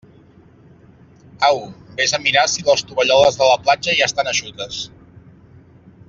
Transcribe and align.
Au, 1.47 1.59
vés 1.99 2.13
a 2.17 2.21
mirar 2.23 2.45
si 2.53 2.65
les 2.69 2.83
tovalloles 2.91 3.37
de 3.41 3.49
la 3.53 3.59
platja 3.67 3.95
ja 3.99 4.09
estan 4.13 4.31
eixutes. 4.35 4.81